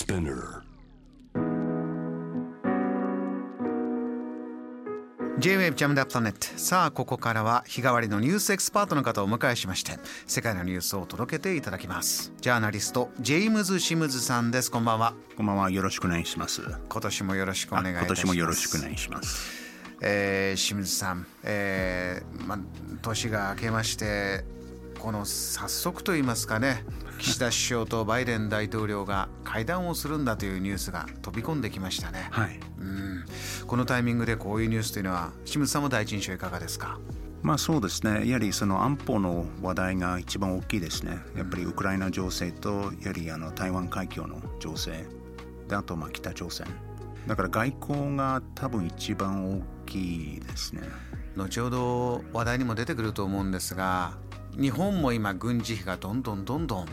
[0.00, 0.62] Spinner.
[5.38, 15.70] J-Wave JAM THE PLANET さあここからは日替わりのニュースエキスパートの方をお迎えしまして世界のニュースを届けていただきますジャーナリストジェイムズ・シムズさんですこんばんはこんばんは。
[15.70, 16.62] よろしくお願いします。
[16.62, 19.70] 今年もよろしくお願いします今年もよろしくお願いします。
[20.02, 22.58] えー、清水さん、えーま、
[23.02, 24.44] 年が明けまして
[25.00, 26.84] この早速と言いますかね
[27.18, 32.60] 岸田首相とバイデン大統領が会談をするんだというニュースが飛び込んできましたね、はい。
[32.78, 33.24] うん
[33.66, 36.98] このタイミングでこういうニュースというのは清水さんも第一印象いかがですか？
[37.42, 38.28] まあそうですね。
[38.28, 41.18] やはりその安保の話題が一番大きいですね。
[41.36, 45.06] やっぱりウクライナ情勢とやはりあの台湾海峡の情勢
[45.68, 46.66] であとまあ北朝鮮。
[47.26, 50.82] だから外交が多分一番大きいですね。
[51.36, 54.18] 後ほど話題にも出てくると思うんですが
[54.58, 56.86] 日本も今軍事費がどんどんどんどん、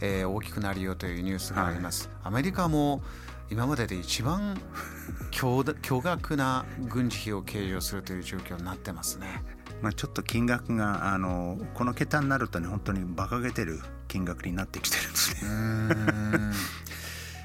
[0.00, 3.02] えー大きくなるよというニュースがあります、アメリカも
[3.50, 4.60] 今までで一番
[5.30, 5.64] 巨
[6.00, 9.42] 額な軍事費を計上するという状況になってますね。
[9.80, 15.50] まあちょっと金額があのこの桁になるとね本当に馬鹿げてる金額になってきてるんですね。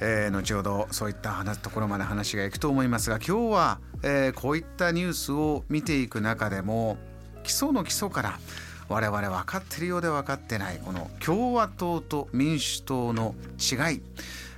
[0.00, 6.98] えー後ほどそういった話ところまで話がいくと思いますが今日は、えーこういったニュースを見ていく中でも
[7.44, 8.40] 基礎の基礎から
[8.88, 14.02] 我々分かってるようで分かってないこの共和党と民主党の違い。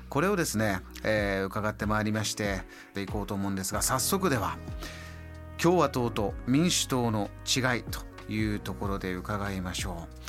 [0.08, 2.62] これをですね、えー伺ってまいりまして
[2.94, 4.56] でいこうと思うんですが早速では
[5.58, 8.00] 共和党と民主党の違いと
[8.32, 10.26] いうところで伺いましょう。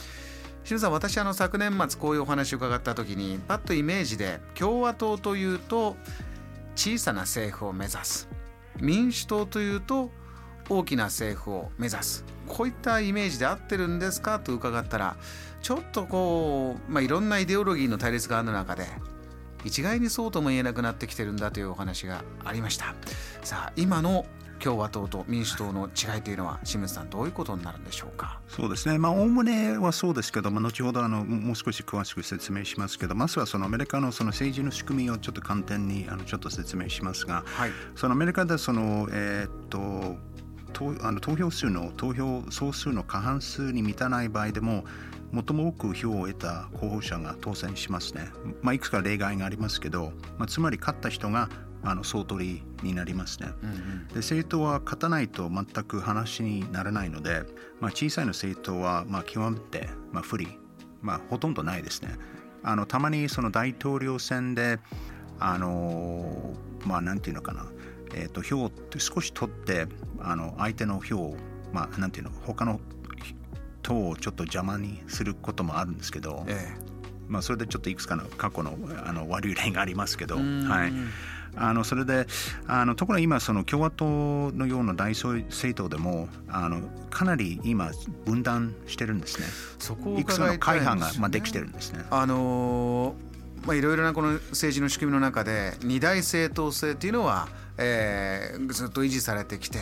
[0.63, 5.95] 清水さん私あの昨年末こういうお話を伺った時にパッとイメージで共和党というと
[6.75, 8.27] 小さな政府を目指す。
[8.79, 10.11] 民主党というと
[10.69, 12.25] 大きな政府を目指す。
[12.47, 14.39] こういったイメージで合ってるんですか？
[14.39, 15.15] と伺ったら
[15.61, 18.85] ちょっとこう、まあ、いろんなイデオロギーの対立がある中で
[19.65, 22.95] 一概にそうとも言えなくなってきてるんだというお話がありました。
[23.43, 24.25] さあ今の
[24.59, 28.39] 共和党と民主党の違いというのは清水さんどういうことになるんでしょうか？
[28.47, 37.71] そうですね、まあ、おおむねはそうですけど、まあ、後ほどあのもう少し詳しく説明しますけど、まずはそのアメリカのその政治の仕組みをちょっと簡単にあのちょっと説明しますが、はい。
[37.95, 40.36] そのアメリカでその、えーっと投
[41.01, 44.85] あの投票数の投票総数の過半数に満たない場合でも
[45.33, 48.29] 最も多く票を得た候補者が当選しますね、
[48.61, 51.49] まあ、いくつか例外がありますけど、まあ、つまり勝った人が
[51.83, 53.49] あの総取りになりますね。
[53.63, 57.43] うんうんで政党は勝たないと全く話にならないので、
[57.79, 60.47] まあ、小さいの政党はまあ極めてまあ不利、
[61.01, 62.15] まあ、ほとんどないですね。
[62.63, 64.79] あのたまにその大統領選で
[65.39, 66.53] あの
[66.85, 67.65] まあなんていうのかな、
[68.13, 69.87] えー、と票って少し取って
[70.19, 71.37] あの相手の票を
[71.73, 72.79] まあなんていうの他の
[73.81, 76.75] 党をちょっと邪魔にすることもあるんですけど、え
[77.27, 80.41] まあ、それでちょっといくつかの過去のあの悪い例がありますけど、は
[80.87, 80.93] い、
[81.55, 82.27] あのそれで
[82.67, 87.91] あのところが今その共和党のような大政党でもあのかなり今
[88.25, 89.47] 分断してるんですね。
[89.79, 92.03] そこをいくつかの会派がまあできてるんですね。
[92.09, 93.27] あのー
[93.65, 99.79] まあいろいろなこの政治の仕組みの中で二大政党制っていうのは、えーずっと維持されてきて、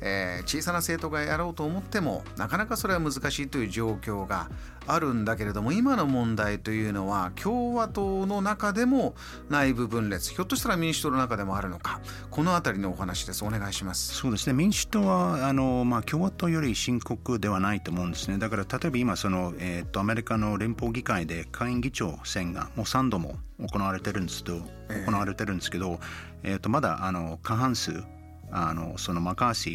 [0.00, 4.48] えー小さな政党がやろうと思ってもなかなかそれは難しいという状況が
[4.86, 9.14] あるんだけれども今の問題というのは共和党の中でも
[9.48, 13.44] 内部分裂ひょっとしたら民主党の中でもあるのかこの辺りのお話です。
[13.44, 14.14] お願いします。
[14.14, 14.52] そうですね。
[14.52, 18.38] 民主党はあの、まあ、共和党より深刻ではないと思うんですね。
[18.38, 24.56] だから例えば今その、えー、とアメリカの連邦議会で下院議長選がもう3度も行われてるんですけど、
[24.90, 25.98] ええ行われてるんですけど、
[26.42, 28.04] えー、とまだあの過半数
[28.50, 29.70] あのそのマカーシ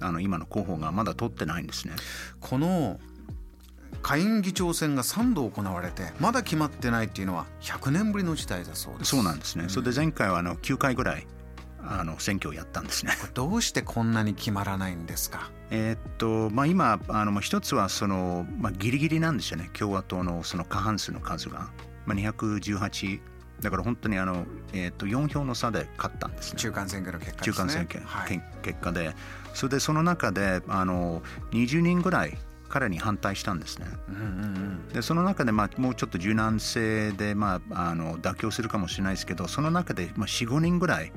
[0.00, 1.94] ーあの今の候補がまだ取ってないんですね。
[2.40, 2.98] この
[4.02, 9.10] 下院議長選が3度行われてまだ決まってないっていうのは100年ぶりの事態だそうです。
[9.10, 9.68] そうなんですね。
[9.68, 11.26] それで前回はあの9回ぐらい
[11.82, 13.12] あの選挙をやったんですね。
[13.34, 15.50] どうしてこんなに決まらないんですか？
[15.70, 21.70] えーっとまあ、今あのまあ一つはその、まあ、ギリギリなんですよね共和党のその過半数の数が、
[22.06, 23.20] まあ、218
[23.60, 26.58] だから本当にあの、えーっと4票の差で勝ったんですね。
[26.58, 27.54] 中間選挙の結果ですね。
[27.54, 28.28] 中間選挙、はい。
[28.28, 28.42] け
[28.72, 29.14] 結果で。
[29.54, 31.22] それでその中であの
[31.52, 33.86] 20人ぐらい彼に反対したんですね。
[34.08, 34.26] うんうんう
[34.86, 34.88] ん。
[34.88, 41.12] でその中で、まあ、もうちょっと柔軟性で、まあ、あの妥協するかもしれないですけどその中で、まあ、45人ぐらい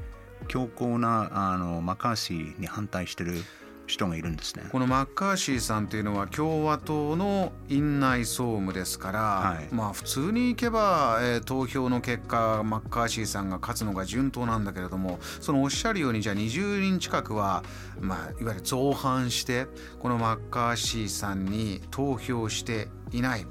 [0.48, 3.44] 強硬なあのマカーシーに反対してる
[3.86, 4.64] 人がいるんですね。
[4.72, 17.64] このマッカーシーさんというのは共和党の院内総務ですから、はいまあ普通にいけば、えー投票の結果マッカーシーさんが勝つのが順当なんだけれどもそのおっしゃるようにじゃあ20人近くは、
[18.00, 19.68] まあ、いわゆる造反して
[20.00, 23.46] このマッカーシーさんに投票していない。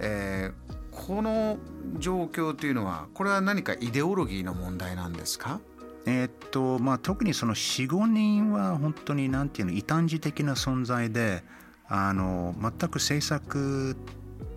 [0.00, 1.58] えーこの
[1.98, 5.58] 状況というのはこれは何かイデオロギーの問題なんですか？
[6.06, 11.42] えー、っとまあ、特にその45人は本当に何て言うの異端児的な存在で
[11.88, 13.96] あの全く政策っ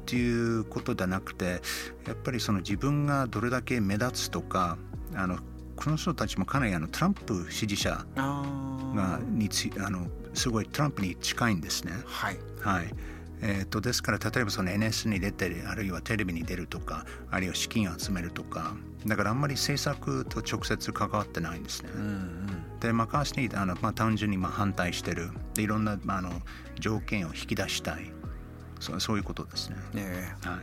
[0.05, 1.61] ていうことじゃなくて
[2.05, 4.77] やっぱりその自分がどれだけ目立つとか
[5.15, 5.37] あの
[5.75, 11.93] この人たちもかなりあのトランプ支持者がにつあのすごいトランプに近いんですね。
[12.05, 12.93] はい、はい
[13.41, 18.75] えーと、ですから例えばその NS に出てあるいはテレビに出るとかあるいは資金を集めるとか
[19.05, 21.91] だからあんまり政策と直接関わってないんですね。
[21.93, 26.41] うんうん、でマッカーシーにあの、まあ、単純にまあ反対してるでいろんな、まあ、あの
[26.79, 28.11] 条件を引き出したい
[28.79, 29.77] そうそういうことですね。
[29.95, 30.59] えー、はい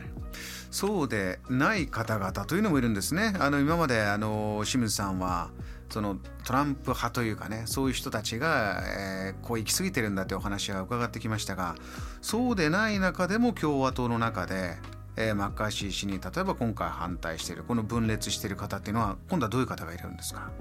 [0.69, 3.33] そうでない方々というのもいるんですね。
[3.39, 5.51] あの今まであの清水さんは
[5.89, 11.75] そのトランプ派というかねそういう人たちが、えー、こう行き過ぎてるんだというお話は伺ってきましたが
[12.21, 14.77] そうでない中でも共和党の中で、
[15.15, 20.51] えー、マッカーシー氏に例えば今回反対しているこの分裂している方っていうのは今度はどういう方がいるんですか？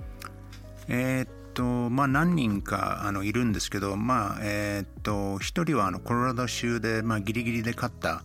[0.89, 8.23] えー、っとまあ何人かあのいるんですけどまあえー、っと一人はあのコロラド州で、まあ、ギリギリで勝った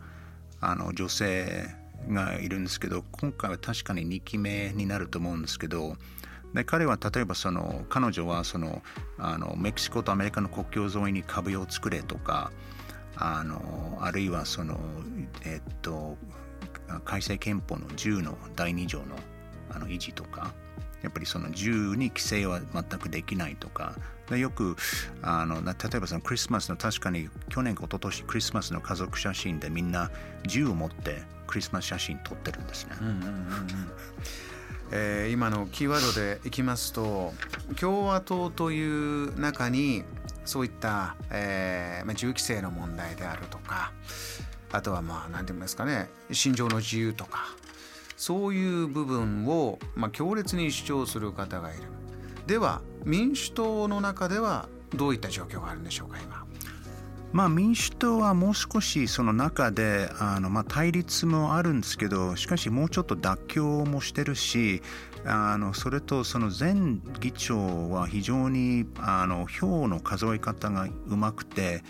[0.59, 1.67] あの女性
[2.09, 5.95] がいるんですけど今回は確かに2期目になると思うんですけど
[6.53, 8.81] で彼は例えばその彼女はその
[9.17, 12.51] あのメキシコとアメリカの国境沿いに壁を作れとか
[13.15, 14.79] あのあるいはその
[15.45, 16.17] えっと
[17.05, 19.15] 改正憲法の10の第2条の
[19.69, 20.53] あの維持とか
[21.03, 23.95] やっぱりその銃に規制は全くできないとか
[24.29, 24.75] でよく
[25.21, 30.11] あの例えばそのクリスマスの確かに去年か一昨年クリスマスの家族写真でみんな
[30.45, 32.95] 銃を持ってクリスマス写真撮ってるんですね。
[33.01, 33.29] うんうんうんうん
[34.91, 37.33] えー、今のキーワードでいきますと
[37.79, 40.03] 共和党という中に
[40.45, 43.91] そういった、えーまあ、銃規制の問題であるとか
[44.71, 47.55] あとはまあ何て言いますかね心情の自由とか
[48.17, 51.83] そういう部分を、まあ、強烈に主張する方がいる
[52.47, 56.48] では民主党の中ではどういった状況があるんでしょうか今。
[57.31, 64.81] まあ、民主党はもう少しその中であの、まあ、対立もあるんですけどしかしもうちょっと妥協もしてるし
[65.25, 71.83] あのそれとその前議長は非常にあの票の数え方がうまくて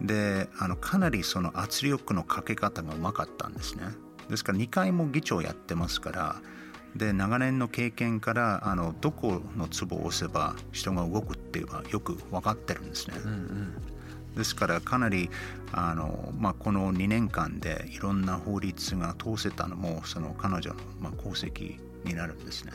[0.00, 3.84] であのかなりその圧力のかけ方がうまかったんですね
[4.28, 6.36] ですから2回も議長やってますから
[6.94, 13.16] で長年の経験からあのどこのツボを押せば人が動くっていうのはよく分かってるんですね。
[13.22, 13.95] うんうん
[14.36, 15.30] ですからかなり
[15.72, 22.72] あの、まあ、この2年間でいろんな法律が通せたのもその彼女の、まあ、功績になるんですね。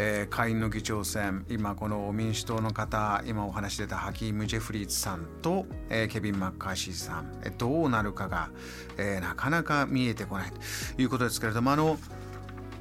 [0.00, 8.50] えー、下院の議長選今この民主党の方今お話し出たハキーム・ジェフリーズさんと、えー、ケビン・マッカーシーさん、えー、どうなるかが、
[8.96, 11.98] えー、なかなか見えてこないということですけれどもあの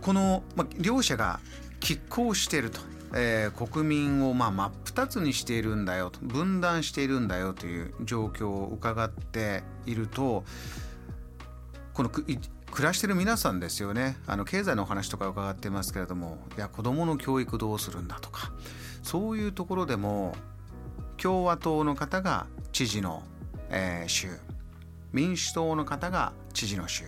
[0.01, 1.39] この、ま、両者が
[1.79, 2.81] 拮抗していると
[3.13, 10.43] えー、国民をまあ真っ二つにしているんだよと分断しているんだよという状況を伺っていると
[11.93, 12.25] この暮
[12.79, 14.17] らしてる皆さんですよね。
[14.25, 18.51] あの経済のお話とか伺ってますけれどもいや子どもの教育どうするんだとか
[19.03, 20.35] そういうところでも
[21.17, 23.21] 共和党の方が知事の、
[23.69, 24.29] えー、州
[25.13, 27.03] 民主党の方が知事の州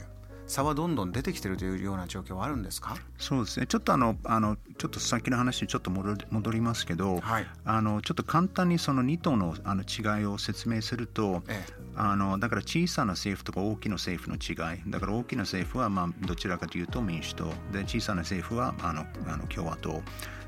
[0.45, 2.95] 差はどんどん出てきてるというような状況はあるんですか？
[3.17, 3.65] そうですね。
[3.65, 14.81] ちょっとあのあのちょっと先の話にちょっと戻りますけど、はい、あのちょっと簡単にその2党のあの違いを説明すると、ええ、あのだから小さな政府とか大きな政府の違い。
[14.87, 17.45] だから大きな政府はまあどちらかというと民主党。
[17.73, 20.01] で小さな政府はあのあの共和党。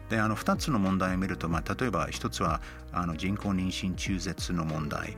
[0.09, 2.61] であの2つの問題を見ると、まあ、例えば1つは
[2.91, 5.15] あの人工妊娠中絶の問題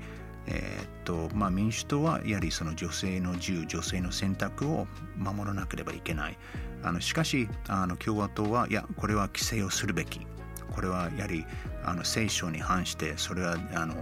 [0.48, 6.38] えー、っとまあ、民主党はやはりその女性の自由女性の選択を守らなければいけない。
[6.84, 10.26] あのしかしあの共和党はいやこれは規制をするべき。
[10.72, 11.46] これはやはり
[11.84, 13.96] あの聖書に反してそれはあの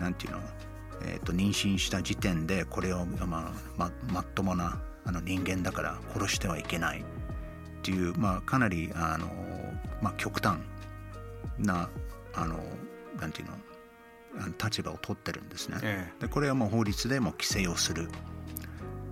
[0.00, 0.40] なんていうの、
[1.02, 7.00] えー、っと妊娠した時点でこれを、まあ、ままっともなあの人間だから殺してはいけない。
[7.00, 9.28] っていう、まあ、かなりあの、
[10.02, 10.58] まあ、極端
[11.58, 11.88] な
[12.34, 12.58] あの
[13.20, 13.52] なんていうの
[14.62, 15.78] 立場を取ってるんですね。
[15.82, 18.10] ええ、でこれはもう法律でも規制をするっ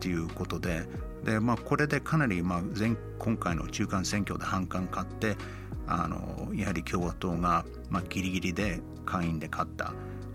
[0.01, 0.87] ていうことで
[1.25, 5.37] で、まあ、これでかなり、まあ、前今回の中間選挙で反感買って
[5.87, 9.93] あのやはり共和党が、まあ、ギリギリで下院で勝った。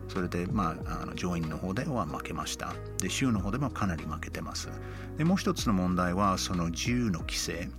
[0.09, 2.73] それで、まあ、あの上院の方では負けました。
[2.97, 4.69] で、州の方でもかなり負けてます。
[5.17, 7.69] で、もう一つの問題は、その銃の規制。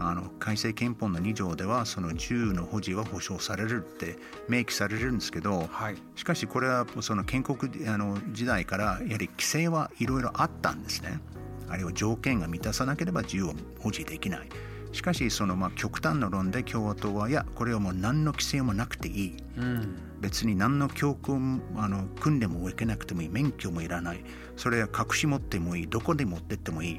[0.00, 4.16] あの改正憲法の2条ではその銃の保持は保障されるって
[4.48, 11.20] 明記されるんですけど、はい、しかしこれはその建国あの時代からやはり規制はいろいろあったんですね。
[11.68, 14.48] あるいは条件が満たさなければ銃を保持できない。
[14.92, 23.28] しかしそのまあ極端な論で共和党はいやこれはもう何の規制もなくていい、うん、別に何の教訓あの訓練も受けなくてもいい。
[23.28, 24.24] 免許もいらない。
[24.56, 25.86] それは隠し持ってもいい。
[25.86, 26.96] どこで持ってってもいい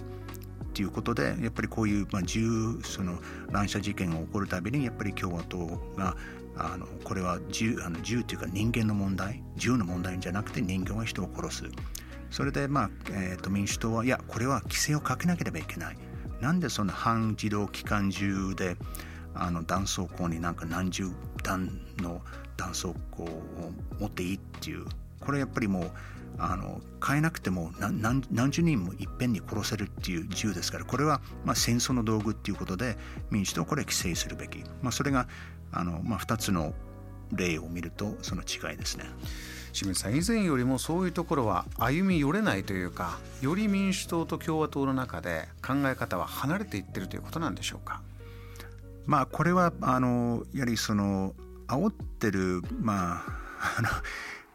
[0.71, 3.19] っていうことでやっぱりこういう、まあ、銃その
[3.51, 6.15] 乱射事件が起こるたびにやっぱり共和党が
[6.55, 11.63] あのこれは銃あの銃というか人間の問題銃の問題じゃなくて人間は人を殺す。
[12.29, 15.97] それで、まあえー、と民主党はいやこれは規制をかけなければいけない。
[16.39, 18.77] なんでその半自動機関銃で
[19.33, 21.11] あの断層口になんか何十
[21.43, 22.21] 弾の
[22.55, 23.27] 断層口を
[23.99, 24.85] 持っていいっていう
[25.21, 25.91] これやっぱりもう
[26.37, 32.97] あの変えなくても何何十人もいっぺんに殺せるっていう銃ですからこれはまあ戦争の道具っていうことで
[33.29, 35.27] 民主党はこれ規制するべき、まあ、それが
[35.71, 36.73] あの、まあ、2つの
[37.31, 39.05] 例を見るとその違いですね。
[39.73, 48.01] 清水さん以前よりもそういうところは歩み寄れないというかより民主党と共和党の中で考え方は離れていってるということなんでしょうか？
[49.05, 51.33] まあこれはあのやはりその
[51.67, 53.87] 煽ってるまああの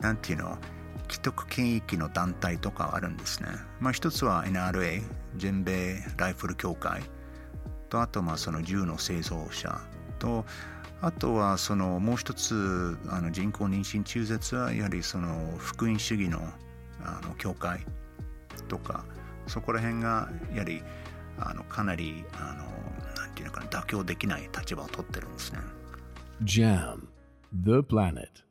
[0.00, 0.58] なんていうの？
[1.08, 3.48] 既得権益の団体とかあるんですね。
[3.80, 5.02] まあ、一つは NRA
[5.36, 7.02] 全米ライフル協会
[7.88, 9.80] とあとまあその銃の製造者
[10.18, 10.44] と
[11.00, 16.40] あとはそのもう一つあの人工妊娠中絶はやはりその福音主義の
[17.02, 17.86] あの教会
[18.68, 19.04] とか
[19.46, 20.82] そこら辺がやはり
[21.38, 22.64] あのかなりあの
[23.14, 25.58] なんていうのかな妥協できない立場を取ってるんですね。
[26.42, 27.06] JAM
[27.52, 28.45] The Planet